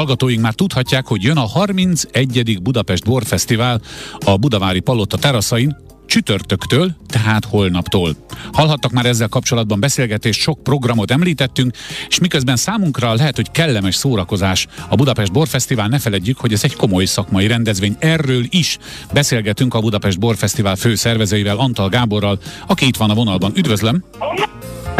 Hallgatóink 0.00 0.40
már 0.40 0.54
tudhatják, 0.54 1.06
hogy 1.06 1.22
jön 1.22 1.36
a 1.36 1.46
31. 1.46 2.62
Budapest 2.62 3.04
Borfesztivál 3.04 3.80
a 4.24 4.36
Budavári 4.36 4.80
Palota 4.80 5.16
teraszain, 5.16 5.76
csütörtöktől, 6.06 6.96
tehát 7.08 7.44
holnaptól. 7.44 8.16
Hallhattak 8.52 8.90
már 8.90 9.06
ezzel 9.06 9.28
kapcsolatban 9.28 9.80
beszélgetést, 9.80 10.40
sok 10.40 10.62
programot 10.62 11.10
említettünk, 11.10 11.76
és 12.08 12.18
miközben 12.18 12.56
számunkra 12.56 13.14
lehet, 13.14 13.36
hogy 13.36 13.50
kellemes 13.50 13.94
szórakozás 13.94 14.66
a 14.88 14.94
Budapest 14.94 15.32
Borfesztivál, 15.32 15.88
ne 15.88 15.98
feledjük, 15.98 16.38
hogy 16.38 16.52
ez 16.52 16.64
egy 16.64 16.76
komoly 16.76 17.04
szakmai 17.04 17.46
rendezvény. 17.46 17.96
Erről 17.98 18.44
is 18.48 18.78
beszélgetünk 19.12 19.74
a 19.74 19.80
Budapest 19.80 20.18
Borfesztivál 20.18 20.76
főszervezőivel, 20.76 21.56
Antal 21.56 21.88
Gáborral, 21.88 22.38
aki 22.66 22.86
itt 22.86 22.96
van 22.96 23.10
a 23.10 23.14
vonalban. 23.14 23.52
Üdvözlöm! 23.56 24.04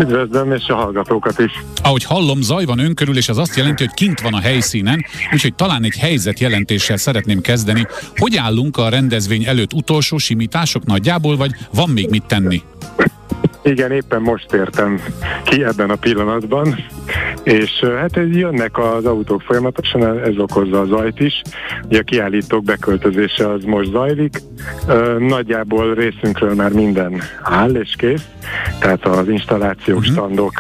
Üdvözlöm, 0.01 0.53
és 0.53 0.69
a 0.69 0.75
hallgatókat 0.75 1.39
is. 1.39 1.53
Ahogy 1.83 2.05
hallom, 2.05 2.43
zaj 2.43 2.65
van 2.65 2.79
ön 2.79 2.95
körül, 2.95 3.17
és 3.17 3.29
az 3.29 3.39
azt 3.39 3.57
jelenti, 3.57 3.85
hogy 3.85 3.95
kint 3.95 4.21
van 4.21 4.35
a 4.35 4.41
helyszínen, 4.41 5.05
úgyhogy 5.33 5.55
talán 5.55 5.85
egy 5.85 5.97
helyzetjelentéssel 5.97 6.97
szeretném 6.97 7.41
kezdeni. 7.41 7.87
Hogy 8.17 8.37
állunk 8.37 8.77
a 8.77 8.89
rendezvény 8.89 9.45
előtt 9.45 9.73
utolsó 9.73 10.19
simítások 10.19 10.85
nagyjából, 10.85 11.37
vagy 11.37 11.51
van 11.75 11.91
még 11.91 12.09
mit 12.11 12.25
tenni? 12.27 12.63
Igen, 13.63 13.93
éppen 13.93 14.23
most 14.23 14.53
értem 14.53 15.01
ki 15.45 15.65
ebben 15.65 15.91
a 15.91 15.95
pillanatban, 15.95 16.85
és 17.43 17.71
hát 17.99 18.17
jönnek 18.33 18.79
az 18.79 19.05
autók 19.05 19.43
folyamatosan, 19.43 20.19
ez 20.19 20.39
okozza 20.39 20.81
a 20.81 20.87
zajt 20.87 21.21
is. 21.21 21.43
Ugye 21.85 21.99
a 21.99 22.03
kiállítók 22.03 22.65
beköltözése 22.65 23.51
az 23.51 23.65
most 23.65 23.91
zajlik. 23.91 24.39
Nagyjából 25.19 25.95
részünkről 25.95 26.55
már 26.55 26.73
minden 26.73 27.23
áll 27.43 27.71
és 27.71 27.95
kész, 27.97 28.25
tehát 28.79 29.07
az 29.07 29.29
installációk, 29.97 29.99
uh-huh. 29.99 30.13
standok, 30.13 30.53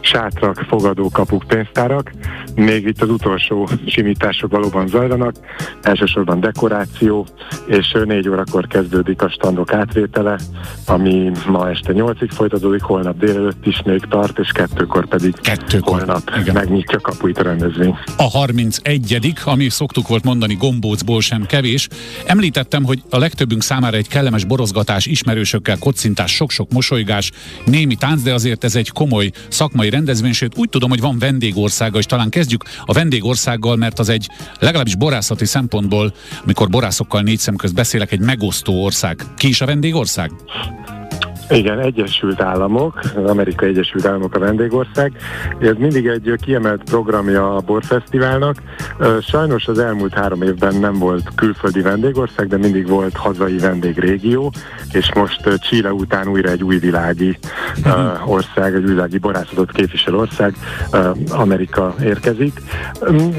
sátrak, 0.00 0.64
fogadókapuk, 0.68 1.44
pénztárak. 1.46 2.12
Még 2.58 2.86
itt 2.86 3.02
az 3.02 3.10
utolsó 3.10 3.68
simítások 3.86 4.50
valóban 4.50 4.86
zajlanak, 4.86 5.34
elsősorban 5.82 6.40
dekoráció, 6.40 7.26
és 7.66 7.96
négy 8.04 8.28
órakor 8.28 8.66
kezdődik 8.66 9.22
a 9.22 9.28
standok 9.28 9.72
átvétele, 9.72 10.38
ami 10.86 11.30
ma 11.48 11.68
este 11.70 11.92
nyolcig 11.92 12.30
folytatódik, 12.30 12.82
holnap 12.82 13.18
délelőtt 13.18 13.66
is 13.66 13.82
még 13.84 14.00
tart, 14.08 14.38
és 14.38 14.50
kettőkor 14.52 15.08
pedig 15.08 15.34
kettőkor. 15.40 15.96
holnap 15.96 16.22
Igen. 16.40 16.54
megnyitja 16.54 17.00
kapuit 17.00 17.38
a 17.38 17.42
rendezvény. 17.42 17.98
A 18.16 18.22
31 18.22 19.36
ami 19.44 19.68
szoktuk 19.68 20.08
volt 20.08 20.24
mondani 20.24 20.54
gombócból 20.54 21.20
sem 21.20 21.46
kevés. 21.46 21.88
Említettem, 22.26 22.84
hogy 22.84 23.02
a 23.10 23.18
legtöbbünk 23.18 23.62
számára 23.62 23.96
egy 23.96 24.08
kellemes 24.08 24.44
borozgatás, 24.44 25.06
ismerősökkel 25.06 25.78
kocintás, 25.78 26.34
sok-sok 26.34 26.72
mosolygás, 26.72 27.30
némi 27.64 27.94
tánc, 27.94 28.22
de 28.22 28.32
azért 28.32 28.64
ez 28.64 28.76
egy 28.76 28.90
komoly 28.90 29.30
szakmai 29.48 29.90
rendezvény, 29.90 30.32
sőt 30.32 30.58
úgy 30.58 30.68
tudom, 30.68 30.90
hogy 30.90 31.00
van 31.00 31.18
vendégországa, 31.18 31.98
és 31.98 32.04
talán 32.04 32.28
kezdjük 32.48 32.82
a 32.84 32.92
vendégországgal, 32.92 33.76
mert 33.76 33.98
az 33.98 34.08
egy 34.08 34.28
legalábbis 34.58 34.94
borászati 34.94 35.44
szempontból, 35.44 36.14
amikor 36.42 36.68
borászokkal 36.68 37.22
négy 37.22 37.38
szem 37.38 37.56
közt 37.56 37.74
beszélek, 37.74 38.12
egy 38.12 38.20
megosztó 38.20 38.84
ország. 38.84 39.22
Ki 39.36 39.48
is 39.48 39.60
a 39.60 39.66
vendégország? 39.66 40.30
Igen, 41.50 41.78
Egyesült 41.78 42.40
Államok, 42.40 43.00
az 43.16 43.30
Amerikai 43.30 43.68
Egyesült 43.68 44.06
Államok 44.06 44.34
a 44.34 44.38
vendégország. 44.38 45.12
Ez 45.60 45.74
mindig 45.78 46.06
egy 46.06 46.34
kiemelt 46.42 46.82
programja 46.82 47.56
a 47.56 47.60
Borfesztiválnak. 47.60 48.56
Sajnos 49.20 49.66
az 49.66 49.78
elmúlt 49.78 50.14
három 50.14 50.42
évben 50.42 50.74
nem 50.74 50.98
volt 50.98 51.30
külföldi 51.34 51.80
vendégország, 51.80 52.46
de 52.46 52.56
mindig 52.56 52.88
volt 52.88 53.16
hazai 53.16 53.58
vendégrégió, 53.58 54.52
és 54.92 55.14
most 55.14 55.58
Chile 55.58 55.92
után 55.92 56.28
újra 56.28 56.50
egy 56.50 56.64
új 56.64 56.78
világi 56.78 57.38
uh, 57.84 58.30
ország, 58.30 58.74
egy 58.74 58.86
világi 58.86 59.18
borászatot 59.18 59.72
képvisel 59.72 60.14
ország, 60.14 60.54
Amerika 61.30 61.94
érkezik. 62.02 62.60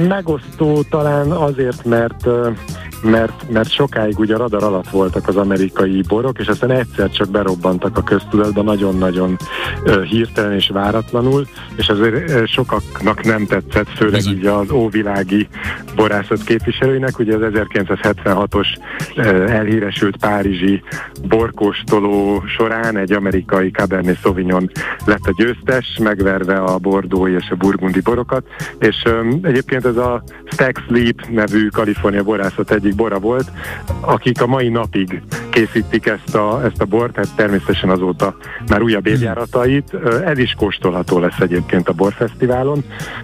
Megosztó 0.07 0.83
talán 0.89 1.31
azért, 1.31 1.85
mert 1.85 2.27
mert, 3.01 3.49
mert 3.51 3.69
sokáig 3.69 4.19
ugye 4.19 4.37
radar 4.37 4.63
alatt 4.63 4.89
voltak 4.89 5.27
az 5.27 5.35
amerikai 5.35 6.03
borok, 6.07 6.39
és 6.39 6.47
aztán 6.47 6.71
egyszer 6.71 7.09
csak 7.09 7.29
berobbantak 7.29 7.97
a 7.97 8.03
köztudatba 8.03 8.61
nagyon-nagyon 8.61 9.37
hirtelen 10.09 10.53
és 10.53 10.69
váratlanul, 10.69 11.47
és 11.75 11.89
azért 11.89 12.47
sokaknak 12.47 13.23
nem 13.23 13.45
tetszett, 13.45 13.89
főleg 13.89 14.13
Bizony. 14.13 14.37
ugye 14.37 14.51
az 14.51 14.71
óvilági 14.71 15.47
borászat 15.95 16.43
képviselőinek, 16.43 17.19
ugye 17.19 17.35
az 17.35 17.41
1976-os 17.53 18.67
uh, 19.15 19.25
elhíresült 19.51 20.17
párizsi 20.17 20.83
borkóstoló 21.27 22.43
során 22.47 22.97
egy 22.97 23.11
amerikai 23.11 23.71
Cabernet 23.71 24.19
Sauvignon 24.19 24.71
lett 25.05 25.25
a 25.25 25.33
győztes, 25.37 25.97
megverve 26.03 26.57
a 26.57 26.77
bordói 26.77 27.33
és 27.33 27.49
a 27.49 27.55
burgundi 27.55 27.99
borokat, 27.99 28.45
és 28.79 29.03
egyébként 29.41 29.85
ez 29.85 29.97
a 29.97 30.23
Stack 30.45 30.83
Sleep 30.87 31.25
nevű 31.29 31.67
Kalifornia 31.67 32.23
borászat 32.23 32.71
egyik 32.89 33.01
bora 33.01 33.19
volt, 33.19 33.51
akik 34.01 34.41
a 34.41 34.47
mai 34.47 34.69
napig 34.69 35.21
készítik 35.49 36.05
ezt 36.05 36.35
a, 36.35 36.61
ezt 36.65 36.81
a 36.81 36.85
bort, 36.85 37.13
tehát 37.13 37.35
természetesen 37.35 37.89
azóta 37.89 38.35
már 38.67 38.81
újabb 38.81 39.05
hmm. 39.05 39.13
évjáratait. 39.13 39.93
Ez 40.25 40.37
is 40.37 40.53
kóstolható 40.57 41.19
lesz 41.19 41.39
egyébként 41.39 41.89
a 41.89 41.93
borfesztiválon. 41.93 42.83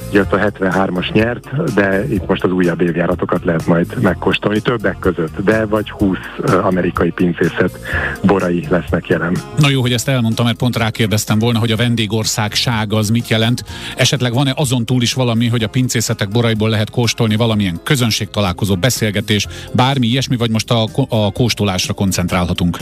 Ugye 0.10 0.22
a 0.22 0.38
73-as 0.38 1.14
nyert, 1.14 1.74
de 1.74 2.06
itt 2.10 2.28
most 2.28 2.44
az 2.44 2.52
újabb 2.52 2.82
évjáratokat 2.82 3.44
lehet 3.44 3.66
majd 3.66 4.02
megkóstolni 4.02 4.60
többek 4.60 5.00
között, 5.00 5.44
de 5.44 5.66
vagy 5.66 5.90
20 5.90 6.18
amerikai 6.64 7.10
pincészet 7.10 7.80
borai 8.24 8.66
lesznek 8.70 9.08
jelen. 9.08 9.38
Na 9.58 9.70
jó, 9.70 9.82
hogy 9.82 9.94
ezt 9.94 10.08
elmondtam, 10.08 10.46
mert 10.46 10.58
pont 10.58 10.78
rákérdeztem 10.78 11.40
volna, 11.40 11.60
hogy 11.60 11.72
a 11.72 11.76
vendégországság 11.76 12.94
az 12.94 13.10
mit 13.10 13.28
jelent. 13.28 13.64
Esetleg 13.96 14.34
van-e 14.34 14.54
azon 14.56 14.86
túl 14.86 15.02
is 15.02 15.14
valami, 15.14 15.48
hogy 15.48 15.64
a 15.64 15.68
pincészetek 15.68 16.30
boraiból 16.30 16.70
lehet 16.70 16.90
kóstolni 16.90 17.36
valamilyen 17.36 17.80
közönségtalálkozó, 17.84 18.76
beszélgetés, 18.76 19.48
bármi 19.74 20.08
ilyesmi, 20.08 20.38
vagy 20.38 20.52
most 20.52 20.72
a, 20.72 20.86
a 21.10 21.32
kóstolásra 21.32 21.94
koncentrálhatunk? 21.94 22.78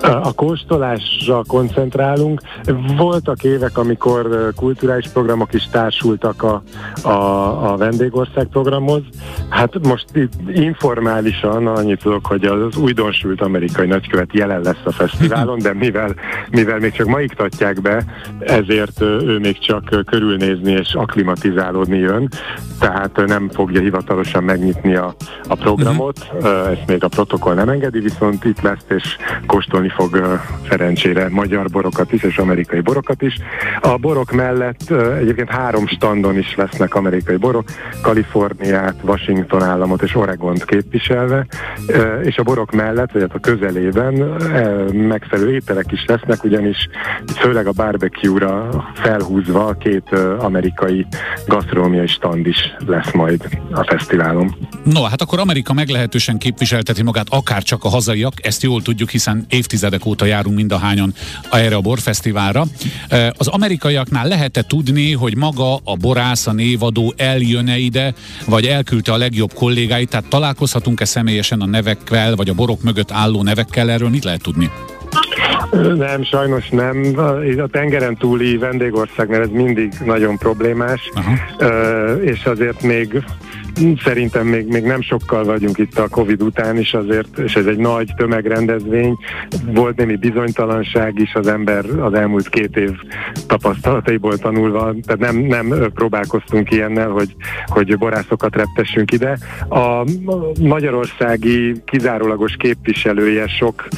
A 0.00 0.32
kóstolásra 0.32 1.42
koncentrálunk. 1.46 2.40
Voltak 2.96 3.44
évek, 3.44 3.78
amikor 3.78 4.52
kulturális 4.56 5.08
programok 5.08 5.54
is 5.54 5.68
társultak 5.70 6.42
a, 6.42 6.62
a, 7.02 7.72
a 7.72 7.76
vendégország 7.76 8.46
programhoz. 8.46 9.02
Hát 9.48 9.86
most 9.86 10.04
itt 10.12 10.32
informálisan 10.54 11.66
annyit 11.66 12.02
tudok, 12.02 12.26
hogy 12.26 12.44
az 12.44 12.76
újdonsült 12.76 13.40
amerikai 13.40 13.86
nagykövet 13.86 14.32
jelen 14.32 14.60
lesz 14.60 14.84
a 14.84 14.92
fesztiválon, 14.92 15.58
de 15.58 15.74
mivel, 15.74 16.14
mivel 16.50 16.78
még 16.78 16.92
csak 16.92 17.06
ma 17.06 17.20
iktatják 17.20 17.80
be, 17.80 18.04
ezért 18.38 19.00
ő 19.00 19.38
még 19.38 19.58
csak 19.58 20.04
körülnézni 20.06 20.72
és 20.72 20.94
aklimatizálódni 20.94 21.98
jön, 21.98 22.28
tehát 22.78 23.26
nem 23.26 23.48
fogja 23.48 23.80
hivatalosan 23.80 24.44
megnyitni 24.44 24.94
a, 24.94 25.14
a 25.48 25.54
programot, 25.54 25.93
ezt 26.44 26.86
még 26.86 27.04
a 27.04 27.08
protokoll 27.08 27.54
nem 27.54 27.68
engedi, 27.68 28.00
viszont 28.00 28.44
itt 28.44 28.60
lesz 28.60 28.84
és 28.88 29.16
kóstolni 29.46 29.88
fog 29.88 30.40
szerencsére 30.68 31.28
magyar 31.28 31.70
borokat 31.70 32.12
is, 32.12 32.22
és 32.22 32.38
amerikai 32.38 32.80
borokat 32.80 33.22
is. 33.22 33.38
A 33.80 33.96
borok 33.96 34.32
mellett 34.32 34.90
egyébként 35.18 35.50
három 35.50 35.86
standon 35.86 36.38
is 36.38 36.54
lesznek 36.56 36.94
amerikai 36.94 37.36
borok, 37.36 37.64
Kaliforniát, 38.02 38.94
Washington 39.02 39.62
államot 39.62 40.02
és 40.02 40.14
Oregont 40.16 40.64
képviselve, 40.64 41.46
és 42.22 42.36
a 42.36 42.42
borok 42.42 42.72
mellett, 42.72 43.12
vagy 43.12 43.22
hát 43.22 43.34
a 43.34 43.38
közelében 43.38 44.14
megfelelő 44.92 45.54
ételek 45.54 45.92
is 45.92 46.04
lesznek, 46.06 46.44
ugyanis 46.44 46.88
főleg 47.36 47.66
a 47.66 47.72
barbecue-ra 47.72 48.68
felhúzva 48.94 49.76
két 49.80 50.08
amerikai 50.38 51.06
gasztronómiai 51.46 52.06
stand 52.06 52.46
is 52.46 52.74
lesz 52.86 53.12
majd 53.12 53.48
a 53.72 53.84
fesztiválon. 53.84 54.54
No, 54.84 55.02
hát 55.02 55.20
akkor 55.20 55.38
Amerika 55.38 55.72
meglehetősen 55.84 56.38
képviselteti 56.38 57.02
magát, 57.02 57.26
akár 57.30 57.62
csak 57.62 57.84
a 57.84 57.88
hazaiak, 57.88 58.46
ezt 58.46 58.62
jól 58.62 58.82
tudjuk, 58.82 59.10
hiszen 59.10 59.46
évtizedek 59.48 60.06
óta 60.06 60.24
járunk 60.24 60.56
mind 60.56 60.72
a 60.72 60.78
hányan 60.78 61.14
erre 61.50 61.76
a 61.76 61.80
borfesztiválra. 61.80 62.64
Az 63.38 63.46
amerikaiaknál 63.46 64.28
lehet-e 64.28 64.62
tudni, 64.62 65.12
hogy 65.12 65.36
maga 65.36 65.74
a 65.74 65.96
borász, 65.96 66.46
a 66.46 66.52
névadó 66.52 67.14
eljön-e 67.16 67.78
ide, 67.78 68.14
vagy 68.46 68.66
elküldte 68.66 69.12
a 69.12 69.16
legjobb 69.16 69.52
kollégáit, 69.52 70.08
tehát 70.08 70.26
találkozhatunk-e 70.28 71.04
személyesen 71.04 71.60
a 71.60 71.66
nevekkel, 71.66 72.36
vagy 72.36 72.48
a 72.48 72.54
borok 72.54 72.82
mögött 72.82 73.10
álló 73.10 73.42
nevekkel, 73.42 73.90
erről 73.90 74.08
mit 74.08 74.24
lehet 74.24 74.42
tudni? 74.42 74.70
Nem, 75.96 76.24
sajnos 76.24 76.68
nem. 76.68 77.18
A 77.58 77.66
tengeren 77.66 78.16
túli 78.16 78.56
vendégországnál 78.56 79.40
ez 79.40 79.50
mindig 79.50 79.92
nagyon 80.04 80.38
problémás, 80.38 81.00
Aha. 81.14 81.34
és 82.20 82.44
azért 82.44 82.82
még 82.82 83.24
szerintem 84.04 84.46
még, 84.46 84.66
még 84.66 84.84
nem 84.84 85.02
sokkal 85.02 85.44
vagyunk 85.44 85.78
itt 85.78 85.98
a 85.98 86.08
Covid 86.08 86.42
után 86.42 86.78
is 86.78 86.94
azért, 86.94 87.38
és 87.38 87.54
ez 87.54 87.66
egy 87.66 87.76
nagy 87.76 88.12
tömegrendezvény. 88.16 89.16
Volt 89.64 89.96
némi 89.96 90.16
bizonytalanság 90.16 91.18
is 91.18 91.34
az 91.34 91.46
ember 91.46 91.84
az 92.00 92.14
elmúlt 92.14 92.48
két 92.48 92.76
év 92.76 92.90
tapasztalataiból 93.46 94.38
tanulva, 94.38 94.94
tehát 95.06 95.32
nem, 95.32 95.36
nem 95.36 95.90
próbálkoztunk 95.94 96.70
ilyennel, 96.70 97.08
hogy, 97.08 97.34
hogy 97.66 97.98
borászokat 97.98 98.56
reptessünk 98.56 99.12
ide. 99.12 99.38
A 99.68 100.04
magyarországi 100.60 101.82
kizárólagos 101.84 102.56
képviselője 102.58 103.46
sok 103.46 103.88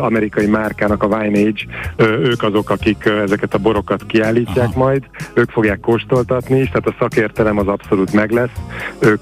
amerikai 0.00 0.46
márkának, 0.46 1.02
a 1.02 1.06
Wine 1.06 1.38
Age, 1.38 1.62
ők 2.06 2.42
azok, 2.42 2.70
akik 2.70 3.04
ezeket 3.04 3.54
a 3.54 3.58
borokat 3.58 4.06
kiállítják 4.06 4.68
Aha. 4.68 4.84
majd, 4.84 5.02
ők 5.34 5.50
fogják 5.50 5.80
kóstoltatni, 5.80 6.58
és 6.58 6.66
tehát 6.66 6.86
a 6.86 6.94
szakértelem 6.98 7.58
az 7.58 7.66
abszolút 7.66 8.12
meg 8.12 8.30
lesz. 8.30 8.50
Ők 8.98 9.15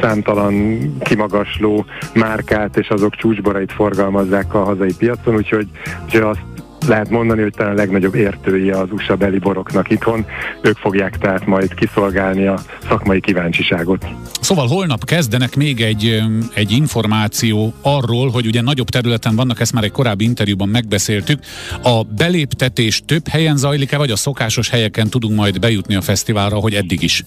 számtalan 0.00 0.78
kimagasló 0.98 1.84
márkát 2.14 2.76
és 2.76 2.88
azok 2.88 3.14
csúcsborait 3.14 3.72
forgalmazzák 3.72 4.54
a 4.54 4.64
hazai 4.64 4.94
piacon, 4.98 5.34
úgyhogy, 5.34 5.68
úgyhogy 6.04 6.20
azt 6.20 6.40
lehet 6.88 7.10
mondani, 7.10 7.42
hogy 7.42 7.52
talán 7.56 7.72
a 7.72 7.76
legnagyobb 7.76 8.14
értői 8.14 8.70
az 8.70 8.88
USA 8.90 9.16
beli 9.16 9.38
boroknak 9.38 9.90
itthon. 9.90 10.26
Ők 10.60 10.76
fogják 10.76 11.18
tehát 11.18 11.46
majd 11.46 11.74
kiszolgálni 11.74 12.46
a 12.46 12.58
szakmai 12.88 13.20
kíváncsiságot. 13.20 14.06
Szóval 14.40 14.66
holnap 14.66 15.04
kezdenek 15.04 15.56
még 15.56 15.80
egy, 15.80 16.22
egy 16.54 16.70
információ 16.70 17.74
arról, 17.82 18.30
hogy 18.30 18.46
ugye 18.46 18.60
nagyobb 18.60 18.88
területen 18.88 19.36
vannak, 19.36 19.60
ezt 19.60 19.72
már 19.72 19.84
egy 19.84 19.90
korábbi 19.90 20.24
interjúban 20.24 20.68
megbeszéltük. 20.68 21.38
A 21.82 22.02
beléptetés 22.02 23.02
több 23.06 23.28
helyen 23.28 23.56
zajlik-e, 23.56 23.96
vagy 23.96 24.10
a 24.10 24.16
szokásos 24.16 24.68
helyeken 24.68 25.08
tudunk 25.08 25.36
majd 25.36 25.60
bejutni 25.60 25.94
a 25.94 26.00
fesztiválra, 26.00 26.56
hogy 26.56 26.74
eddig 26.74 27.02
is? 27.02 27.24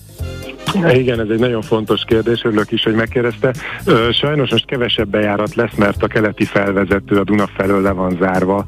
Igen, 0.94 1.19
ez 1.19 1.30
egy 1.30 1.39
nagyon 1.39 1.62
fontos 1.62 2.04
kérdés, 2.06 2.44
örülök 2.44 2.71
is, 2.71 2.83
hogy 2.83 2.94
megkérdezte. 2.94 3.54
Sajnos 4.12 4.51
most 4.51 4.66
kevesebb 4.66 5.07
bejárat 5.07 5.56
lesz, 5.56 5.75
mert 5.77 6.04
a 6.04 6.07
keleti 6.07 6.45
felvezető 6.45 7.19
a 7.19 7.24
Duna 7.24 7.48
felől 7.57 7.81
le 7.81 7.92
van 7.92 8.18
zárva 8.21 8.66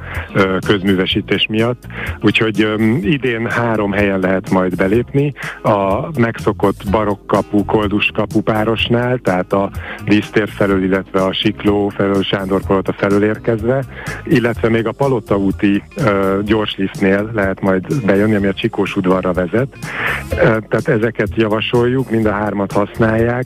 közművesítés 0.67 1.45
miatt, 1.49 1.83
úgyhogy 2.21 2.67
idén 3.01 3.49
három 3.49 3.91
helyen 3.91 4.19
lehet 4.19 4.49
majd 4.49 4.75
belépni. 4.75 5.33
A 5.61 6.07
megszokott 6.19 6.89
barokkapu, 6.91 7.65
kolduskapu 7.65 8.41
párosnál, 8.41 9.17
tehát 9.17 9.53
a 9.53 9.69
dísztér 10.05 10.49
felől, 10.49 10.83
illetve 10.83 11.23
a 11.23 11.33
Sikló 11.33 11.89
felől, 11.89 12.23
Sándor 12.23 12.61
Palota 12.65 12.93
felől 12.93 13.23
érkezve, 13.23 13.83
illetve 14.23 14.69
még 14.69 14.87
a 14.87 14.91
Palota 14.91 15.37
úti 15.37 15.83
gyorsliftnél 16.43 17.29
lehet 17.33 17.61
majd 17.61 18.05
bejönni, 18.05 18.35
ami 18.35 18.47
a 18.47 18.53
Csikós 18.53 18.95
udvarra 18.95 19.33
vezet. 19.33 19.77
Tehát 20.39 20.87
ezeket 20.87 21.29
javasoljuk 21.35 21.89
javasoljuk, 21.91 22.09
mind 22.09 22.25
a 22.25 22.31
hármat 22.31 22.71
használják 22.71 23.45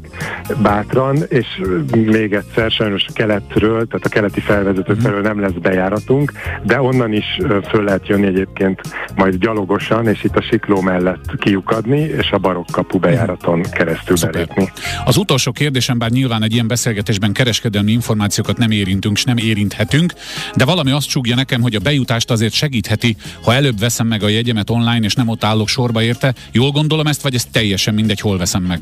bátran, 0.61 1.17
és 1.29 1.45
még 1.91 2.33
egyszer 2.33 2.71
sajnos 2.71 3.05
a 3.07 3.13
keletről, 3.13 3.87
tehát 3.87 4.05
a 4.05 4.09
keleti 4.09 4.39
felvezető 4.39 4.93
mhm. 4.93 5.01
felől 5.01 5.21
nem 5.21 5.39
lesz 5.39 5.51
bejáratunk, 5.61 6.31
de 6.63 6.81
onnan 6.81 7.13
is 7.13 7.25
föl 7.69 7.83
lehet 7.83 8.07
jönni 8.07 8.25
egyébként 8.25 8.81
majd 9.15 9.35
gyalogosan, 9.35 10.07
és 10.07 10.23
itt 10.23 10.35
a 10.35 10.41
sikló 10.41 10.81
mellett 10.81 11.37
kiukadni, 11.37 11.99
és 11.99 12.31
a 12.31 12.37
barokkapu 12.37 12.99
bejáraton 12.99 13.61
keresztül 13.61 14.17
Szuper. 14.17 14.33
belépni. 14.33 14.71
Az 15.05 15.17
utolsó 15.17 15.51
kérdésem, 15.51 15.97
bár 15.97 16.09
nyilván 16.09 16.43
egy 16.43 16.53
ilyen 16.53 16.67
beszélgetésben 16.67 17.33
kereskedelmi 17.33 17.91
információkat 17.91 18.57
nem 18.57 18.71
érintünk, 18.71 19.17
és 19.17 19.23
nem 19.23 19.37
érinthetünk, 19.37 20.13
de 20.55 20.65
valami 20.65 20.91
azt 20.91 21.07
csúgja 21.07 21.35
nekem, 21.35 21.61
hogy 21.61 21.75
a 21.75 21.79
bejutást 21.79 22.31
azért 22.31 22.53
segítheti, 22.53 23.15
ha 23.43 23.53
előbb 23.53 23.79
veszem 23.79 24.07
meg 24.07 24.23
a 24.23 24.27
jegyemet 24.27 24.69
online, 24.69 25.05
és 25.05 25.13
nem 25.13 25.27
ott 25.27 25.43
állok 25.43 25.67
sorba 25.67 26.01
érte. 26.01 26.33
Jól 26.51 26.71
gondolom 26.71 27.07
ezt, 27.07 27.21
vagy 27.21 27.35
ez 27.35 27.45
teljesen 27.51 27.93
mindegy, 27.93 28.19
hol 28.19 28.34
veszem 28.37 28.63
meg? 28.63 28.79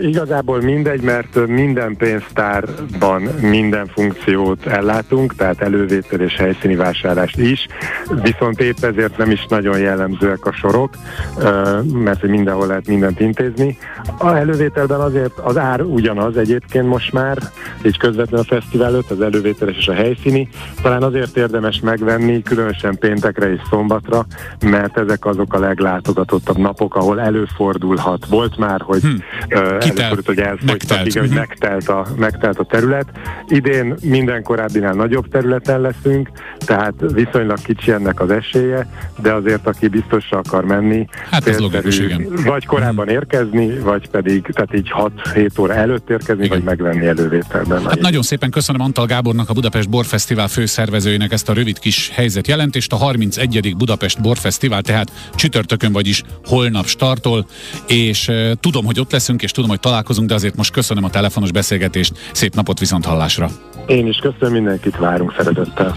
Igazából 0.00 0.60
mindegy, 0.60 1.02
mert 1.02 1.46
minden 1.46 1.96
pénztárban 1.96 3.22
minden 3.40 3.86
funkciót 3.86 4.66
ellátunk, 4.66 5.34
tehát 5.34 5.60
elővétel 5.60 6.20
és 6.20 6.36
helyszíni 6.36 6.74
vásárlást 6.74 7.38
is, 7.38 7.66
viszont 8.22 8.60
épp 8.60 8.84
ezért 8.84 9.16
nem 9.16 9.30
is 9.30 9.46
nagyon 9.48 9.78
jellemzőek 9.78 10.46
a 10.46 10.52
sorok, 10.52 10.90
mert 11.92 12.22
mindenhol 12.22 12.66
lehet 12.66 12.86
mindent 12.86 13.20
intézni. 13.20 13.78
A 14.18 14.34
elővételben 14.34 15.00
azért 15.00 15.38
az 15.38 15.56
ár 15.56 15.80
ugyanaz 15.80 16.36
egyébként 16.36 16.86
most 16.86 17.12
már, 17.12 17.38
így 17.82 17.98
közvetlenül 17.98 18.46
a 18.50 18.54
fesztivál 18.54 18.88
előtt, 18.88 19.10
az 19.10 19.20
elővételes 19.20 19.76
és 19.76 19.88
a 19.88 19.92
helyszíni. 19.92 20.48
Talán 20.82 21.02
azért 21.02 21.36
érdemes 21.36 21.80
megvenni, 21.80 22.42
különösen 22.42 22.98
péntekre 22.98 23.52
és 23.52 23.60
szombatra, 23.70 24.26
mert 24.60 24.98
ezek 24.98 25.24
azok 25.24 25.54
a 25.54 25.58
leglátogatottabb 25.58 26.58
napok, 26.58 26.94
ahol 26.94 27.20
előfordulhat. 27.20 28.26
Volt 28.42 28.56
már, 28.56 28.80
hogy 28.80 29.00
hm. 29.00 29.08
uh, 29.08 29.60
előfordult, 29.60 30.26
hogy 30.26 30.38
elfogytak, 30.38 31.06
igen, 31.06 31.22
hogy 31.22 31.32
hm. 31.32 31.38
megtelt 31.38 31.88
a, 31.88 32.06
megtelt 32.16 32.58
a 32.58 32.64
terület. 32.64 33.06
Idén 33.48 33.94
minden 34.02 34.42
korábbinál 34.42 34.94
nagyobb 34.94 35.28
területen 35.28 35.80
leszünk, 35.80 36.30
tehát 36.58 36.94
viszonylag 37.12 37.62
kicsi 37.62 37.90
ennek 37.90 38.20
az 38.20 38.30
esélye, 38.30 38.86
de 39.18 39.32
azért 39.32 39.66
aki 39.66 39.88
biztosra 39.88 40.38
akar 40.38 40.64
menni, 40.64 41.06
hát 41.30 41.46
ez 41.46 41.58
logikus, 41.58 41.98
igen. 41.98 42.28
vagy 42.44 42.66
korábban 42.66 43.06
hm. 43.06 43.12
érkezni, 43.12 43.78
vagy 43.78 44.08
pedig, 44.08 44.42
tehát 44.42 44.74
így 44.74 44.92
6-7 45.34 45.60
óra 45.60 45.74
előtt 45.74 46.10
érkezni, 46.10 46.44
igen. 46.44 46.56
vagy 46.56 46.66
megvenni 46.66 47.06
elővételben. 47.06 47.84
Hát 47.84 48.00
nagyon 48.00 48.22
szépen 48.22 48.50
köszönöm 48.50 48.80
Antal 48.80 49.06
Gábornak, 49.06 49.48
a 49.48 49.52
Budapest 49.52 49.90
Borfesztivál 49.90 50.48
főszervezőjének 50.48 51.32
ezt 51.32 51.48
a 51.48 51.52
rövid 51.52 51.78
kis 51.78 52.10
helyzetjelentést. 52.14 52.92
A 52.92 52.96
31. 52.96 53.76
Budapest 53.76 54.20
Borfesztivál 54.20 54.82
tehát 54.82 55.12
csütörtökön, 55.34 55.92
vagyis 55.92 56.22
holnap 56.44 56.86
startol, 56.86 57.46
és 57.86 58.30
tudom, 58.60 58.84
hogy 58.84 59.00
ott 59.00 59.12
leszünk, 59.12 59.42
és 59.42 59.50
tudom, 59.50 59.70
hogy 59.70 59.80
találkozunk, 59.80 60.28
de 60.28 60.34
azért 60.34 60.56
most 60.56 60.72
köszönöm 60.72 61.04
a 61.04 61.10
telefonos 61.10 61.52
beszélgetést. 61.52 62.12
Szép 62.32 62.54
napot 62.54 62.78
viszont 62.78 63.04
hallásra! 63.04 63.48
Én 63.86 64.06
is 64.06 64.16
köszönöm, 64.16 64.52
mindenkit 64.52 64.96
várunk 64.96 65.34
szeretettel. 65.36 65.94